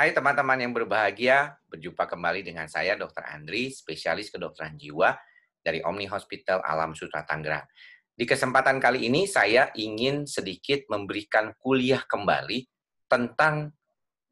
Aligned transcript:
Hai 0.00 0.16
teman-teman 0.16 0.56
yang 0.56 0.72
berbahagia, 0.72 1.60
berjumpa 1.68 2.08
kembali 2.08 2.40
dengan 2.40 2.64
saya 2.72 2.96
Dr. 2.96 3.20
Andri, 3.20 3.68
spesialis 3.68 4.32
kedokteran 4.32 4.80
jiwa 4.80 5.12
dari 5.60 5.84
Omni 5.84 6.08
Hospital 6.08 6.64
Alam 6.64 6.96
Sutra 6.96 7.20
Tangerang. 7.20 7.68
Di 8.16 8.24
kesempatan 8.24 8.80
kali 8.80 9.12
ini 9.12 9.28
saya 9.28 9.68
ingin 9.76 10.24
sedikit 10.24 10.88
memberikan 10.88 11.52
kuliah 11.60 12.00
kembali 12.08 12.64
tentang 13.12 13.76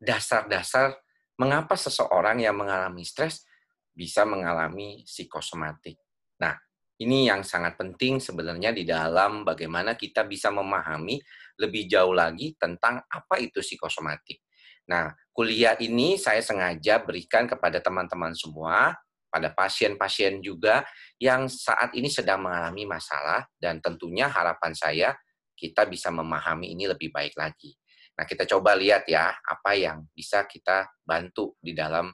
dasar-dasar 0.00 0.96
mengapa 1.36 1.76
seseorang 1.76 2.40
yang 2.40 2.56
mengalami 2.56 3.04
stres 3.04 3.44
bisa 3.92 4.24
mengalami 4.24 5.04
psikosomatik. 5.04 6.00
Nah, 6.40 6.56
ini 6.96 7.28
yang 7.28 7.44
sangat 7.44 7.76
penting 7.76 8.24
sebenarnya 8.24 8.72
di 8.72 8.88
dalam 8.88 9.44
bagaimana 9.44 10.00
kita 10.00 10.24
bisa 10.24 10.48
memahami 10.48 11.20
lebih 11.60 11.84
jauh 11.92 12.16
lagi 12.16 12.56
tentang 12.56 13.04
apa 13.04 13.36
itu 13.36 13.60
psikosomatik. 13.60 14.47
Nah, 14.88 15.12
kuliah 15.36 15.76
ini 15.78 16.16
saya 16.16 16.40
sengaja 16.40 17.04
berikan 17.04 17.44
kepada 17.44 17.78
teman-teman 17.78 18.32
semua, 18.32 18.96
pada 19.28 19.52
pasien-pasien 19.52 20.40
juga 20.40 20.82
yang 21.20 21.46
saat 21.46 21.92
ini 21.92 22.08
sedang 22.08 22.48
mengalami 22.48 22.88
masalah 22.88 23.44
dan 23.60 23.78
tentunya 23.84 24.24
harapan 24.24 24.72
saya 24.72 25.12
kita 25.52 25.84
bisa 25.84 26.08
memahami 26.08 26.72
ini 26.72 26.88
lebih 26.88 27.12
baik 27.12 27.36
lagi. 27.36 27.76
Nah, 28.16 28.24
kita 28.24 28.48
coba 28.48 28.74
lihat 28.74 29.04
ya 29.06 29.30
apa 29.30 29.76
yang 29.76 30.08
bisa 30.10 30.48
kita 30.48 30.88
bantu 31.04 31.54
di 31.60 31.76
dalam 31.76 32.08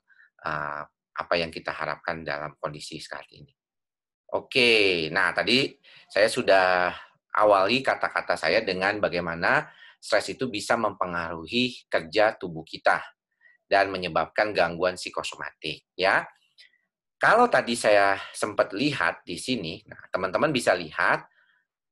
uh, 0.44 0.82
apa 1.14 1.34
yang 1.38 1.48
kita 1.54 1.70
harapkan 1.70 2.26
dalam 2.26 2.58
kondisi 2.58 2.98
saat 2.98 3.24
ini. 3.30 3.54
Oke, 4.34 5.06
nah 5.14 5.30
tadi 5.30 5.70
saya 6.10 6.26
sudah 6.26 6.90
awali 7.38 7.86
kata-kata 7.86 8.34
saya 8.34 8.66
dengan 8.66 8.98
bagaimana 8.98 9.70
stres 10.04 10.36
itu 10.36 10.52
bisa 10.52 10.76
mempengaruhi 10.76 11.88
kerja 11.88 12.36
tubuh 12.36 12.60
kita 12.60 13.00
dan 13.64 13.88
menyebabkan 13.88 14.52
gangguan 14.52 15.00
psikosomatik 15.00 15.88
ya. 15.96 16.28
Kalau 17.16 17.48
tadi 17.48 17.72
saya 17.72 18.20
sempat 18.36 18.76
lihat 18.76 19.24
di 19.24 19.40
sini, 19.40 19.80
nah 19.88 19.96
teman-teman 20.12 20.52
bisa 20.52 20.76
lihat 20.76 21.24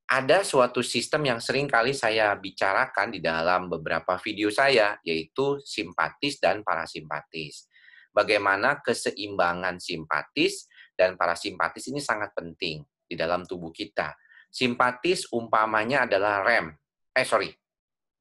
ada 0.05 0.45
suatu 0.45 0.85
sistem 0.85 1.25
yang 1.33 1.41
sering 1.41 1.65
kali 1.65 1.97
saya 1.97 2.37
bicarakan 2.37 3.17
di 3.17 3.25
dalam 3.25 3.73
beberapa 3.73 4.21
video 4.21 4.53
saya, 4.53 5.01
yaitu 5.01 5.57
simpatis 5.65 6.37
dan 6.37 6.61
parasimpatis 6.61 7.73
bagaimana 8.13 8.85
keseimbangan 8.85 9.81
simpatis 9.81 10.69
dan 10.93 11.17
parasimpatis 11.17 11.89
ini 11.89 11.99
sangat 11.99 12.37
penting 12.37 12.85
di 13.09 13.17
dalam 13.17 13.49
tubuh 13.49 13.73
kita. 13.73 14.13
Simpatis 14.53 15.33
umpamanya 15.33 16.05
adalah 16.05 16.45
rem, 16.45 16.77
eh 17.17 17.25
sorry, 17.25 17.49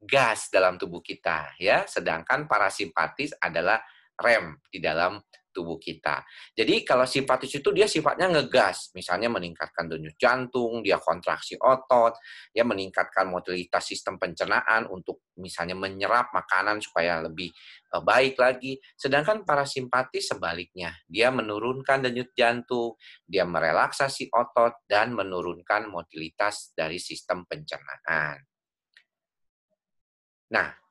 gas 0.02 0.50
dalam 0.50 0.76
tubuh 0.76 1.00
kita 1.00 1.54
ya, 1.58 1.86
sedangkan 1.86 2.50
parasimpatis 2.50 3.38
adalah 3.38 3.78
rem 4.18 4.58
di 4.68 4.82
dalam 4.82 5.22
tubuh 5.52 5.76
kita. 5.76 6.24
Jadi 6.56 6.80
kalau 6.82 7.04
simpatis 7.04 7.52
itu 7.52 7.68
dia 7.76 7.84
sifatnya 7.84 8.32
ngegas, 8.32 8.90
misalnya 8.96 9.28
meningkatkan 9.28 9.84
denyut 9.86 10.16
jantung, 10.16 10.80
dia 10.80 10.96
kontraksi 10.96 11.60
otot, 11.60 12.16
ya 12.56 12.64
meningkatkan 12.64 13.28
mobilitas 13.28 13.84
sistem 13.84 14.16
pencernaan 14.16 14.88
untuk 14.88 15.28
misalnya 15.36 15.76
menyerap 15.76 16.32
makanan 16.32 16.80
supaya 16.80 17.20
lebih 17.20 17.52
eh, 17.92 18.02
baik 18.02 18.40
lagi. 18.40 18.80
Sedangkan 18.96 19.44
parasimpatis 19.44 20.32
sebaliknya, 20.32 20.96
dia 21.04 21.28
menurunkan 21.28 22.08
denyut 22.08 22.32
jantung, 22.32 22.96
dia 23.28 23.44
merelaksasi 23.44 24.32
otot 24.32 24.88
dan 24.88 25.12
menurunkan 25.12 25.92
mobilitas 25.92 26.72
dari 26.72 26.96
sistem 26.96 27.44
pencernaan. 27.44 28.51
Nah, 30.52 30.82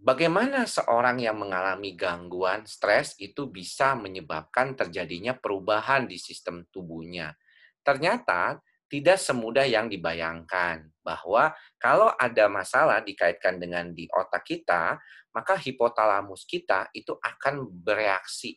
Bagaimana 0.00 0.64
seorang 0.64 1.20
yang 1.20 1.36
mengalami 1.36 1.92
gangguan 1.92 2.64
stres 2.64 3.12
itu 3.20 3.52
bisa 3.52 3.92
menyebabkan 3.92 4.72
terjadinya 4.72 5.36
perubahan 5.36 6.08
di 6.08 6.16
sistem 6.16 6.64
tubuhnya? 6.72 7.36
Ternyata 7.84 8.64
tidak 8.88 9.20
semudah 9.20 9.68
yang 9.68 9.92
dibayangkan 9.92 10.88
bahwa 11.04 11.52
kalau 11.76 12.16
ada 12.16 12.48
masalah 12.48 13.04
dikaitkan 13.04 13.60
dengan 13.60 13.92
di 13.92 14.08
otak 14.08 14.40
kita, 14.48 14.96
maka 15.36 15.52
hipotalamus 15.60 16.48
kita 16.48 16.88
itu 16.96 17.12
akan 17.20 17.68
bereaksi 17.68 18.56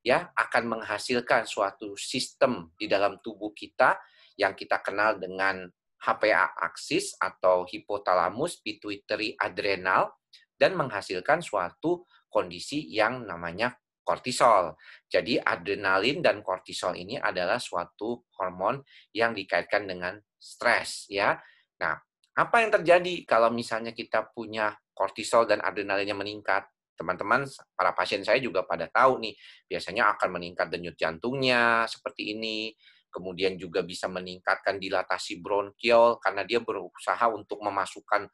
ya, 0.00 0.32
akan 0.32 0.72
menghasilkan 0.72 1.44
suatu 1.44 2.00
sistem 2.00 2.72
di 2.80 2.88
dalam 2.88 3.20
tubuh 3.20 3.52
kita 3.52 4.00
yang 4.40 4.56
kita 4.56 4.80
kenal 4.80 5.20
dengan 5.20 5.68
HPA 5.98 6.54
aksis 6.62 7.18
atau 7.18 7.66
hipotalamus 7.66 8.62
pituitary 8.62 9.34
adrenal 9.34 10.14
dan 10.58 10.74
menghasilkan 10.74 11.42
suatu 11.42 12.06
kondisi 12.30 12.86
yang 12.90 13.26
namanya 13.26 13.74
kortisol. 14.08 14.72
Jadi 15.04 15.36
adrenalin 15.36 16.24
dan 16.24 16.40
kortisol 16.40 16.96
ini 16.96 17.20
adalah 17.20 17.60
suatu 17.60 18.24
hormon 18.40 18.80
yang 19.12 19.36
dikaitkan 19.36 19.84
dengan 19.84 20.16
stres 20.40 21.04
ya. 21.12 21.36
Nah, 21.84 21.94
apa 22.38 22.56
yang 22.64 22.72
terjadi 22.72 23.28
kalau 23.28 23.52
misalnya 23.52 23.92
kita 23.92 24.32
punya 24.32 24.72
kortisol 24.96 25.44
dan 25.44 25.60
adrenalinnya 25.60 26.16
meningkat? 26.16 26.64
Teman-teman, 26.98 27.46
para 27.78 27.94
pasien 27.94 28.26
saya 28.26 28.42
juga 28.42 28.66
pada 28.66 28.90
tahu 28.90 29.22
nih, 29.22 29.34
biasanya 29.70 30.18
akan 30.18 30.34
meningkat 30.34 30.66
denyut 30.66 30.98
jantungnya 30.98 31.86
seperti 31.86 32.34
ini, 32.34 32.74
kemudian 33.08 33.56
juga 33.56 33.82
bisa 33.82 34.06
meningkatkan 34.06 34.76
dilatasi 34.76 35.40
bronkiol 35.40 36.20
karena 36.20 36.44
dia 36.44 36.60
berusaha 36.60 37.26
untuk 37.32 37.60
memasukkan 37.64 38.28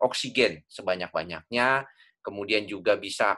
oksigen 0.00 0.64
sebanyak-banyaknya, 0.66 1.84
kemudian 2.24 2.64
juga 2.64 2.96
bisa 2.96 3.36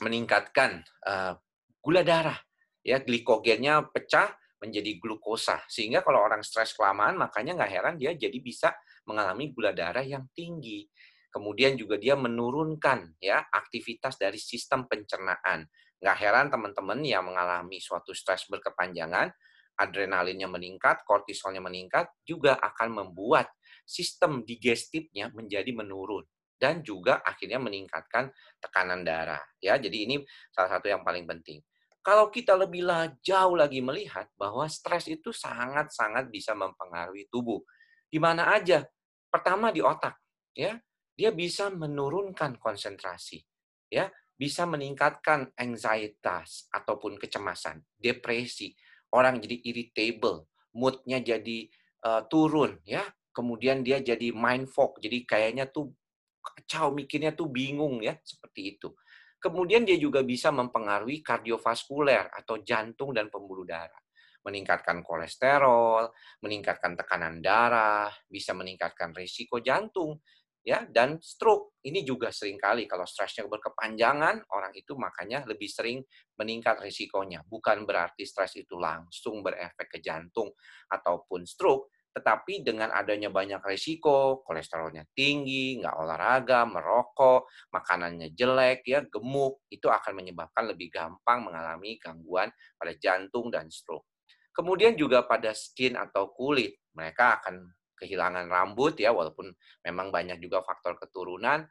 meningkatkan 0.00 0.84
uh, 1.04 1.36
gula 1.80 2.02
darah, 2.02 2.36
ya 2.80 3.00
glikogennya 3.00 3.84
pecah 3.92 4.32
menjadi 4.56 4.96
glukosa, 4.96 5.60
sehingga 5.68 6.00
kalau 6.00 6.24
orang 6.24 6.40
stres 6.40 6.72
kelamaan, 6.72 7.20
makanya 7.20 7.60
nggak 7.60 7.72
heran 7.72 7.94
dia 8.00 8.16
jadi 8.16 8.38
bisa 8.40 8.72
mengalami 9.04 9.52
gula 9.52 9.76
darah 9.76 10.02
yang 10.02 10.24
tinggi. 10.32 10.88
Kemudian 11.28 11.76
juga 11.76 12.00
dia 12.00 12.16
menurunkan 12.16 13.20
ya 13.20 13.44
aktivitas 13.52 14.16
dari 14.16 14.40
sistem 14.40 14.88
pencernaan. 14.88 15.68
Nggak 16.00 16.16
heran 16.16 16.46
teman-teman 16.48 17.04
yang 17.04 17.28
mengalami 17.28 17.76
suatu 17.76 18.16
stres 18.16 18.48
berkepanjangan, 18.48 19.28
adrenalinnya 19.76 20.48
meningkat, 20.48 21.04
kortisolnya 21.04 21.60
meningkat, 21.60 22.08
juga 22.24 22.56
akan 22.58 23.04
membuat 23.04 23.52
sistem 23.84 24.42
digestifnya 24.42 25.30
menjadi 25.32 25.70
menurun 25.70 26.26
dan 26.56 26.80
juga 26.80 27.20
akhirnya 27.20 27.60
meningkatkan 27.60 28.32
tekanan 28.58 29.04
darah 29.04 29.40
ya. 29.60 29.76
Jadi 29.76 30.08
ini 30.08 30.16
salah 30.50 30.80
satu 30.80 30.88
yang 30.88 31.04
paling 31.04 31.28
penting. 31.28 31.60
Kalau 32.00 32.30
kita 32.30 32.54
lebih 32.54 32.86
jauh 33.18 33.58
lagi 33.58 33.82
melihat 33.82 34.30
bahwa 34.38 34.64
stres 34.70 35.10
itu 35.10 35.34
sangat-sangat 35.34 36.30
bisa 36.30 36.54
mempengaruhi 36.54 37.26
tubuh. 37.26 37.58
Di 38.06 38.22
mana 38.22 38.54
aja? 38.54 38.86
Pertama 39.26 39.74
di 39.74 39.82
otak, 39.82 40.14
ya. 40.54 40.78
Dia 41.18 41.34
bisa 41.34 41.66
menurunkan 41.66 42.62
konsentrasi, 42.62 43.42
ya, 43.90 44.06
bisa 44.38 44.68
meningkatkan 44.68 45.50
anxietas 45.58 46.70
ataupun 46.70 47.18
kecemasan, 47.18 47.82
depresi, 47.98 48.76
orang 49.14 49.38
jadi 49.38 49.62
irritable, 49.62 50.48
moodnya 50.74 51.22
jadi 51.22 51.68
uh, 52.06 52.26
turun, 52.26 52.80
ya, 52.82 53.04
kemudian 53.30 53.84
dia 53.84 54.00
jadi 54.00 54.32
mind 54.32 54.72
fog, 54.72 54.96
jadi 54.98 55.22
kayaknya 55.28 55.68
tuh 55.68 55.92
kacau 56.40 56.94
mikirnya 56.94 57.34
tuh 57.34 57.50
bingung 57.50 58.00
ya, 58.00 58.16
seperti 58.22 58.78
itu. 58.78 58.94
Kemudian 59.36 59.84
dia 59.84 60.00
juga 60.00 60.24
bisa 60.24 60.48
mempengaruhi 60.50 61.20
kardiovaskuler 61.20 62.32
atau 62.32 62.64
jantung 62.64 63.12
dan 63.12 63.28
pembuluh 63.28 63.68
darah. 63.68 64.00
Meningkatkan 64.42 65.04
kolesterol, 65.04 66.08
meningkatkan 66.40 66.96
tekanan 66.96 67.44
darah, 67.44 68.08
bisa 68.26 68.56
meningkatkan 68.56 69.12
risiko 69.12 69.60
jantung, 69.60 70.22
ya 70.64 70.88
dan 70.88 71.20
stroke. 71.22 71.75
Ini 71.86 72.02
juga 72.02 72.34
sering 72.34 72.58
kali 72.58 72.90
kalau 72.90 73.06
stresnya 73.06 73.46
berkepanjangan, 73.46 74.50
orang 74.50 74.74
itu 74.74 74.98
makanya 74.98 75.46
lebih 75.46 75.70
sering 75.70 76.02
meningkat 76.34 76.82
risikonya. 76.82 77.46
Bukan 77.46 77.86
berarti 77.86 78.26
stres 78.26 78.58
itu 78.58 78.74
langsung 78.74 79.38
berefek 79.46 79.94
ke 79.94 79.98
jantung 80.02 80.50
ataupun 80.90 81.46
stroke, 81.46 81.94
tetapi 82.10 82.64
dengan 82.66 82.90
adanya 82.90 83.30
banyak 83.30 83.60
resiko, 83.60 84.40
kolesterolnya 84.40 85.04
tinggi, 85.12 85.78
nggak 85.78 85.94
olahraga, 86.00 86.64
merokok, 86.64 87.46
makanannya 87.68 88.32
jelek, 88.32 88.82
ya 88.88 89.04
gemuk, 89.04 89.62
itu 89.68 89.86
akan 89.86 90.24
menyebabkan 90.24 90.66
lebih 90.66 90.88
gampang 90.88 91.44
mengalami 91.44 92.00
gangguan 92.00 92.48
pada 92.80 92.96
jantung 92.96 93.52
dan 93.52 93.68
stroke. 93.68 94.08
Kemudian 94.56 94.96
juga 94.96 95.28
pada 95.28 95.52
skin 95.52 96.00
atau 96.00 96.32
kulit, 96.32 96.80
mereka 96.96 97.36
akan 97.36 97.75
kehilangan 97.96 98.46
rambut 98.46 99.00
ya, 99.00 99.10
walaupun 99.10 99.50
memang 99.82 100.12
banyak 100.12 100.38
juga 100.38 100.60
faktor 100.62 101.00
keturunan, 101.00 101.64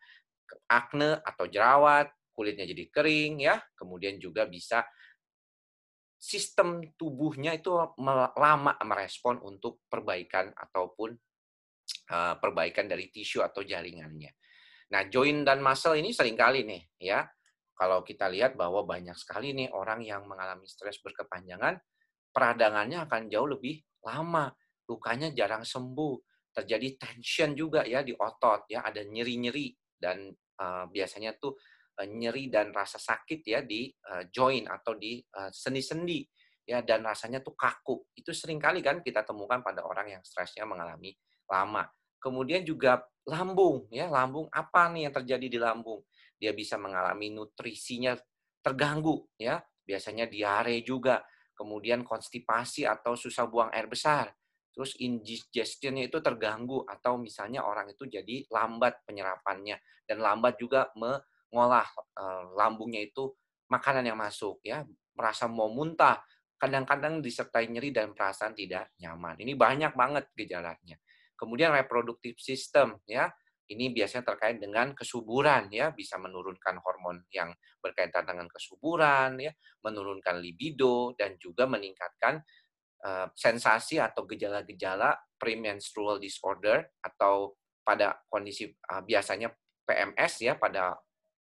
akne 0.68 1.22
atau 1.22 1.45
jerawat, 1.45 2.10
kulitnya 2.36 2.68
jadi 2.68 2.86
kering 2.92 3.33
ya, 3.45 3.56
kemudian 3.80 4.19
juga 4.19 4.44
bisa 4.50 4.83
sistem 6.19 6.81
tubuhnya 6.98 7.54
itu 7.54 7.69
lama 8.36 8.74
merespon 8.81 9.38
untuk 9.45 9.86
perbaikan 9.86 10.50
ataupun 10.51 11.13
uh, 12.10 12.36
perbaikan 12.42 12.89
dari 12.89 13.13
tisu 13.13 13.45
atau 13.45 13.62
jaringannya. 13.62 14.33
Nah, 14.89 15.06
joint 15.10 15.45
dan 15.45 15.62
muscle 15.62 15.98
ini 15.98 16.13
sering 16.13 16.38
kali 16.38 16.66
nih 16.66 16.81
ya 17.01 17.25
Kalau 17.75 18.07
kita 18.07 18.31
lihat 18.31 18.56
bahwa 18.56 18.88
banyak 18.88 19.19
sekali 19.19 19.51
nih 19.51 19.68
orang 19.75 20.00
yang 20.00 20.24
mengalami 20.24 20.63
stres 20.63 20.95
berkepanjangan, 21.04 21.75
peradangannya 22.31 23.04
akan 23.04 23.28
jauh 23.28 23.51
lebih 23.51 23.83
lama, 24.00 24.48
lukanya 24.86 25.34
jarang 25.34 25.66
sembuh, 25.66 26.16
terjadi 26.56 26.96
tension 26.96 27.52
juga 27.52 27.84
ya 27.84 28.06
di 28.06 28.16
otot 28.16 28.70
ya, 28.72 28.86
ada 28.86 29.04
nyeri-nyeri 29.04 29.76
dan 30.00 30.32
uh, 30.62 30.86
biasanya 30.88 31.36
tuh 31.36 31.58
uh, 32.00 32.08
nyeri 32.08 32.48
dan 32.48 32.72
rasa 32.72 32.96
sakit 32.96 33.42
ya 33.44 33.60
di 33.64 33.92
uh, 33.92 34.24
joint 34.32 34.70
atau 34.72 34.96
di 34.96 35.20
uh, 35.20 35.52
sendi-sendi 35.52 36.24
ya 36.66 36.82
dan 36.82 37.06
rasanya 37.06 37.44
tuh 37.44 37.54
kaku. 37.54 38.08
Itu 38.16 38.32
sering 38.32 38.58
kali 38.58 38.82
kan 38.82 39.04
kita 39.04 39.22
temukan 39.28 39.62
pada 39.62 39.86
orang 39.86 40.18
yang 40.18 40.22
stresnya 40.26 40.66
mengalami 40.66 41.14
lama. 41.46 41.86
Kemudian 42.18 42.66
juga 42.66 43.06
lambung 43.30 43.86
ya, 43.94 44.10
lambung 44.10 44.50
apa 44.50 44.90
nih 44.90 45.10
yang 45.10 45.14
terjadi 45.14 45.48
di 45.50 45.60
lambung? 45.62 46.02
Dia 46.42 46.52
bisa 46.58 46.76
mengalami 46.76 47.30
nutrisinya 47.31 48.18
terganggu 48.66 49.30
ya, 49.38 49.62
biasanya 49.86 50.26
diare 50.26 50.81
juga, 50.81 51.22
kemudian 51.54 52.02
konstipasi 52.02 52.90
atau 52.90 53.14
susah 53.14 53.46
buang 53.46 53.70
air 53.70 53.86
besar. 53.86 54.34
Terus 54.75 55.00
indigestionnya 55.00 56.12
itu 56.12 56.19
terganggu 56.19 56.83
atau 56.83 57.16
misalnya 57.16 57.63
orang 57.63 57.95
itu 57.95 58.04
jadi 58.12 58.44
lambat 58.51 59.07
penyerapannya 59.07 59.80
dan 60.04 60.19
lambat 60.19 60.60
juga 60.60 60.92
mengolah 61.00 61.88
uh, 62.19 62.51
lambungnya 62.60 63.00
itu 63.07 63.31
makanan 63.72 64.04
yang 64.04 64.19
masuk 64.19 64.60
ya, 64.62 64.83
merasa 65.16 65.48
mau 65.48 65.72
muntah, 65.72 66.22
kadang-kadang 66.60 67.24
disertai 67.24 67.72
nyeri 67.72 67.95
dan 67.95 68.12
perasaan 68.12 68.54
tidak 68.54 68.94
nyaman. 69.00 69.39
Ini 69.39 69.56
banyak 69.56 69.94
banget 69.95 70.25
gejalanya. 70.36 71.00
Kemudian 71.36 71.71
reproduktif 71.75 72.39
sistem 72.39 73.00
ya. 73.07 73.31
Ini 73.66 73.89
biasanya 73.89 74.30
terkait 74.30 74.62
dengan 74.62 74.94
kesuburan 74.94 75.74
ya, 75.74 75.89
bisa 75.89 76.21
menurunkan 76.21 76.86
hormon 76.86 77.25
yang 77.33 77.50
berkaitan 77.81 78.21
dengan 78.21 78.45
kesuburan 78.45 79.42
ya, 79.42 79.50
menurunkan 79.81 80.38
libido 80.38 81.18
dan 81.18 81.33
juga 81.42 81.66
meningkatkan 81.66 82.45
uh, 83.06 83.30
sensasi 83.38 84.02
atau 84.02 84.25
gejala-gejala 84.25 85.13
premenstrual 85.38 86.18
disorder 86.18 86.90
atau 87.06 87.54
pada 87.86 88.18
kondisi 88.25 88.74
uh, 88.90 89.06
biasanya 89.06 89.54
PMS 89.86 90.34
ya 90.42 90.57
pada 90.57 90.98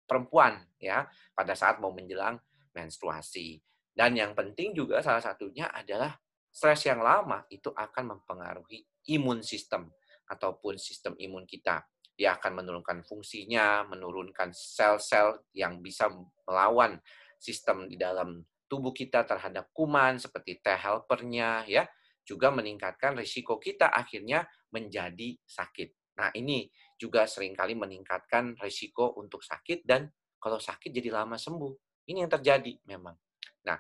perempuan 0.10 0.58
ya 0.82 1.06
pada 1.38 1.54
saat 1.54 1.78
mau 1.78 1.94
menjelang 1.94 2.42
menstruasi. 2.74 3.62
Dan 3.94 4.18
yang 4.18 4.34
penting 4.34 4.74
juga 4.74 5.04
salah 5.06 5.22
satunya 5.22 5.70
adalah 5.70 6.18
stres 6.50 6.84
yang 6.88 7.00
lama 7.00 7.46
itu 7.48 7.70
akan 7.70 8.18
mempengaruhi 8.18 8.84
imun 9.14 9.44
sistem 9.46 9.92
ataupun 10.28 10.80
sistem 10.80 11.14
imun 11.20 11.44
kita. 11.44 11.84
Dia 12.16 12.40
akan 12.40 12.64
menurunkan 12.64 13.04
fungsinya, 13.08 13.88
menurunkan 13.88 14.52
sel-sel 14.56 15.48
yang 15.56 15.80
bisa 15.84 16.12
melawan 16.48 17.00
sistem 17.40 17.88
di 17.88 18.00
dalam 18.00 18.40
tubuh 18.72 18.96
kita 18.96 19.28
terhadap 19.28 19.68
kuman 19.76 20.16
seperti 20.16 20.64
T 20.64 20.72
helpernya 20.72 21.68
ya, 21.68 21.84
juga 22.24 22.56
meningkatkan 22.56 23.20
risiko 23.20 23.60
kita 23.60 23.92
akhirnya 23.92 24.48
menjadi 24.72 25.36
sakit. 25.44 26.16
Nah, 26.16 26.32
ini 26.40 26.72
juga 26.96 27.28
sering 27.28 27.52
kali 27.52 27.76
meningkatkan 27.76 28.56
risiko 28.64 29.12
untuk 29.20 29.44
sakit 29.44 29.84
dan 29.84 30.08
kalau 30.40 30.56
sakit 30.56 30.88
jadi 30.88 31.12
lama 31.12 31.36
sembuh. 31.36 32.08
Ini 32.08 32.24
yang 32.24 32.32
terjadi 32.32 32.72
memang. 32.88 33.20
Nah, 33.68 33.78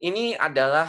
ini 0.00 0.32
adalah 0.32 0.88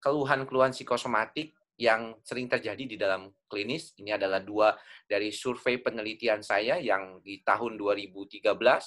keluhan-keluhan 0.00 0.72
psikosomatik 0.72 1.52
yang 1.78 2.18
sering 2.26 2.50
terjadi 2.50 2.84
di 2.84 2.96
dalam 2.98 3.30
klinis. 3.46 3.94
Ini 4.02 4.18
adalah 4.18 4.42
dua 4.42 4.74
dari 5.06 5.30
survei 5.30 5.78
penelitian 5.78 6.42
saya 6.42 6.76
yang 6.82 7.22
di 7.22 7.40
tahun 7.46 7.78
2013 7.78 8.42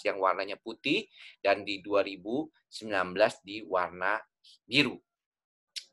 yang 0.06 0.18
warnanya 0.20 0.60
putih 0.60 1.08
dan 1.40 1.64
di 1.64 1.80
2019 1.80 2.52
di 3.48 3.64
warna 3.64 4.20
biru. 4.68 5.00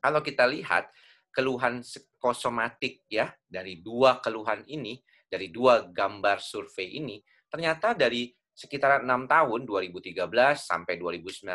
Kalau 0.03 0.19
kita 0.19 0.43
lihat 0.43 0.91
keluhan 1.31 1.79
psikosomatik 1.79 3.07
ya 3.07 3.31
dari 3.47 3.79
dua 3.79 4.19
keluhan 4.19 4.67
ini, 4.67 4.99
dari 5.31 5.47
dua 5.55 5.87
gambar 5.87 6.43
survei 6.43 6.99
ini, 6.99 7.23
ternyata 7.47 7.95
dari 7.95 8.27
sekitar 8.51 9.07
enam 9.07 9.23
tahun 9.23 9.63
2013 9.63 10.19
sampai 10.59 10.99
2019 10.99 11.47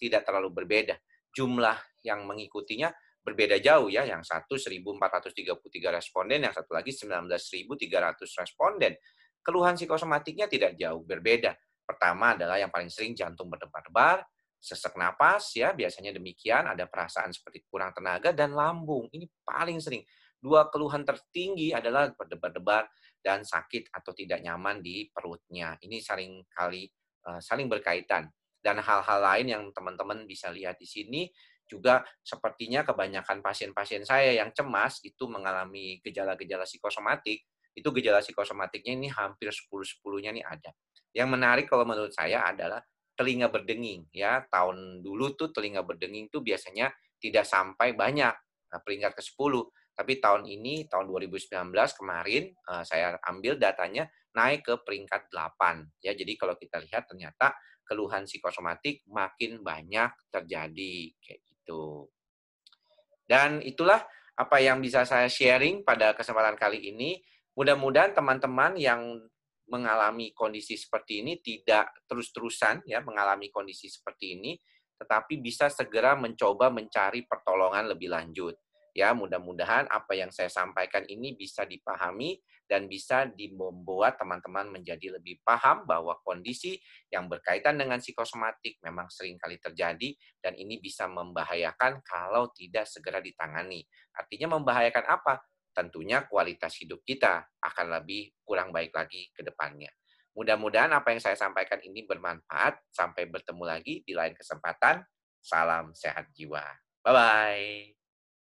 tidak 0.00 0.24
terlalu 0.24 0.56
berbeda. 0.56 0.96
Jumlah 1.36 1.76
yang 2.00 2.24
mengikutinya 2.24 2.88
berbeda 3.26 3.58
jauh 3.58 3.90
ya. 3.90 4.06
Yang 4.06 4.30
satu 4.30 4.54
1.433 4.54 5.58
responden, 5.90 6.46
yang 6.46 6.54
satu 6.54 6.70
lagi 6.70 6.94
19.300 6.94 8.22
responden. 8.22 8.94
Keluhan 9.42 9.74
psikosomatiknya 9.74 10.46
tidak 10.46 10.78
jauh 10.78 11.02
berbeda. 11.02 11.58
Pertama 11.82 12.38
adalah 12.38 12.58
yang 12.58 12.70
paling 12.70 12.90
sering 12.90 13.14
jantung 13.14 13.46
berdebar-debar, 13.46 14.26
sesak 14.58 14.98
napas 14.98 15.54
ya, 15.54 15.70
biasanya 15.70 16.10
demikian, 16.10 16.66
ada 16.66 16.90
perasaan 16.90 17.30
seperti 17.30 17.62
kurang 17.70 17.94
tenaga 17.94 18.34
dan 18.34 18.54
lambung. 18.58 19.06
Ini 19.14 19.30
paling 19.46 19.78
sering. 19.78 20.02
Dua 20.42 20.66
keluhan 20.66 21.06
tertinggi 21.06 21.70
adalah 21.70 22.10
berdebar-debar 22.10 22.90
dan 23.22 23.42
sakit 23.46 23.94
atau 23.94 24.10
tidak 24.14 24.42
nyaman 24.42 24.82
di 24.82 25.06
perutnya. 25.10 25.78
Ini 25.78 26.02
saling 26.02 26.42
kali 26.50 26.86
uh, 27.26 27.38
saling 27.42 27.66
berkaitan. 27.70 28.30
Dan 28.62 28.82
hal-hal 28.82 29.22
lain 29.22 29.46
yang 29.46 29.64
teman-teman 29.70 30.26
bisa 30.26 30.50
lihat 30.50 30.74
di 30.74 30.90
sini 30.90 31.30
juga 31.66 32.06
sepertinya 32.22 32.86
kebanyakan 32.86 33.42
pasien-pasien 33.42 34.06
saya 34.06 34.38
yang 34.38 34.54
cemas 34.54 35.02
itu 35.02 35.26
mengalami 35.26 35.98
gejala-gejala 36.00 36.62
psikosomatik, 36.62 37.42
itu 37.76 37.88
gejala 38.00 38.24
psikosomatiknya 38.24 38.96
ini 38.96 39.08
hampir 39.12 39.52
10-10-nya 39.52 40.30
nih 40.32 40.44
ada. 40.46 40.70
Yang 41.12 41.28
menarik 41.28 41.66
kalau 41.68 41.84
menurut 41.84 42.14
saya 42.14 42.46
adalah 42.48 42.80
telinga 43.16 43.48
berdenging 43.52 44.08
ya. 44.12 44.44
Tahun 44.48 45.00
dulu 45.04 45.36
tuh 45.36 45.52
telinga 45.52 45.84
berdenging 45.84 46.28
tuh 46.28 46.44
biasanya 46.44 46.92
tidak 47.20 47.44
sampai 47.44 47.92
banyak 47.92 48.32
nah, 48.72 48.80
peringkat 48.84 49.16
ke-10. 49.16 49.52
Tapi 49.96 50.20
tahun 50.20 50.44
ini, 50.44 50.92
tahun 50.92 51.08
2019 51.08 51.72
kemarin, 51.96 52.52
uh, 52.68 52.84
saya 52.84 53.16
ambil 53.24 53.56
datanya 53.56 54.04
naik 54.36 54.68
ke 54.68 54.76
peringkat 54.84 55.32
8. 55.32 56.04
Ya, 56.04 56.12
jadi 56.12 56.36
kalau 56.36 56.52
kita 56.60 56.84
lihat 56.84 57.08
ternyata 57.08 57.56
keluhan 57.88 58.28
psikosomatik 58.28 59.08
makin 59.08 59.64
banyak 59.64 60.12
terjadi 60.28 61.16
kayak. 61.24 61.55
Dan 63.26 63.58
itulah 63.66 64.06
apa 64.36 64.56
yang 64.60 64.78
bisa 64.78 65.02
saya 65.02 65.26
sharing 65.26 65.82
pada 65.82 66.12
kesempatan 66.12 66.54
kali 66.54 66.92
ini. 66.92 67.18
Mudah-mudahan 67.56 68.12
teman-teman 68.12 68.76
yang 68.76 69.00
mengalami 69.66 70.30
kondisi 70.30 70.78
seperti 70.78 71.24
ini 71.24 71.42
tidak 71.42 71.90
terus-terusan 72.06 72.86
ya 72.86 73.02
mengalami 73.02 73.50
kondisi 73.50 73.90
seperti 73.90 74.38
ini, 74.38 74.52
tetapi 75.00 75.42
bisa 75.42 75.66
segera 75.72 76.14
mencoba 76.14 76.70
mencari 76.70 77.26
pertolongan 77.26 77.90
lebih 77.90 78.12
lanjut. 78.12 78.54
Ya, 78.96 79.12
mudah-mudahan 79.12 79.92
apa 79.92 80.16
yang 80.16 80.32
saya 80.32 80.48
sampaikan 80.48 81.04
ini 81.04 81.36
bisa 81.36 81.68
dipahami 81.68 82.40
dan 82.64 82.88
bisa 82.88 83.28
membuat 83.36 84.16
teman-teman 84.16 84.72
menjadi 84.72 85.20
lebih 85.20 85.44
paham 85.44 85.84
bahwa 85.84 86.16
kondisi 86.24 86.80
yang 87.12 87.28
berkaitan 87.28 87.76
dengan 87.76 88.00
psikosomatik 88.00 88.80
memang 88.80 89.12
sering 89.12 89.36
kali 89.36 89.60
terjadi 89.60 90.16
dan 90.40 90.56
ini 90.56 90.80
bisa 90.80 91.04
membahayakan 91.12 92.00
kalau 92.08 92.48
tidak 92.56 92.88
segera 92.88 93.20
ditangani. 93.20 93.84
Artinya 94.16 94.56
membahayakan 94.56 95.04
apa? 95.04 95.44
Tentunya 95.76 96.24
kualitas 96.24 96.72
hidup 96.80 97.04
kita 97.04 97.44
akan 97.60 98.00
lebih 98.00 98.32
kurang 98.48 98.72
baik 98.72 98.96
lagi 98.96 99.28
ke 99.36 99.44
depannya. 99.44 99.92
Mudah-mudahan 100.32 100.88
apa 100.96 101.12
yang 101.12 101.20
saya 101.20 101.36
sampaikan 101.36 101.84
ini 101.84 102.08
bermanfaat. 102.08 102.80
Sampai 102.88 103.28
bertemu 103.28 103.64
lagi 103.64 104.00
di 104.04 104.16
lain 104.16 104.32
kesempatan. 104.32 105.04
Salam 105.44 105.92
sehat 105.92 106.32
jiwa. 106.32 106.64
Bye-bye. 107.04 107.95